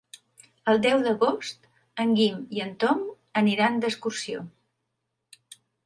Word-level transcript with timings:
El 0.71 0.79
deu 0.85 1.03
d'agost 1.07 1.69
en 2.05 2.17
Guim 2.21 2.41
i 2.59 2.65
en 2.67 2.73
Tom 2.87 3.07
aniran 3.45 3.81
d'excursió. 3.85 4.45